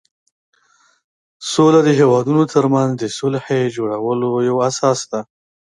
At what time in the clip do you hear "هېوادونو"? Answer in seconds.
1.99-2.43